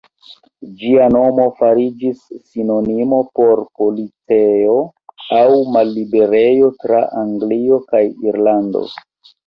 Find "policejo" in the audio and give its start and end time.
3.83-4.75